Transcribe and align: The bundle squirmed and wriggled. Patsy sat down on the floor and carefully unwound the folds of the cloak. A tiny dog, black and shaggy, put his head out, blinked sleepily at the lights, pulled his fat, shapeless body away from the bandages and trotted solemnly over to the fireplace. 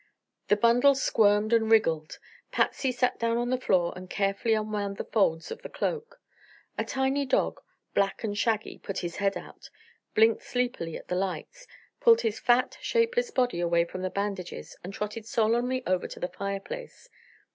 The 0.47 0.55
bundle 0.55 0.95
squirmed 0.95 1.53
and 1.53 1.69
wriggled. 1.71 2.17
Patsy 2.51 2.91
sat 2.91 3.19
down 3.19 3.37
on 3.37 3.51
the 3.51 3.59
floor 3.59 3.93
and 3.95 4.09
carefully 4.09 4.55
unwound 4.55 4.97
the 4.97 5.03
folds 5.03 5.51
of 5.51 5.61
the 5.61 5.69
cloak. 5.69 6.19
A 6.75 6.83
tiny 6.83 7.23
dog, 7.23 7.61
black 7.93 8.23
and 8.23 8.35
shaggy, 8.35 8.79
put 8.79 8.97
his 9.05 9.17
head 9.17 9.37
out, 9.37 9.69
blinked 10.15 10.41
sleepily 10.41 10.97
at 10.97 11.07
the 11.07 11.13
lights, 11.13 11.67
pulled 11.99 12.21
his 12.21 12.39
fat, 12.39 12.79
shapeless 12.81 13.29
body 13.29 13.59
away 13.59 13.85
from 13.85 14.01
the 14.01 14.09
bandages 14.09 14.75
and 14.83 14.91
trotted 14.91 15.27
solemnly 15.27 15.83
over 15.85 16.07
to 16.07 16.19
the 16.19 16.27
fireplace. 16.29 17.07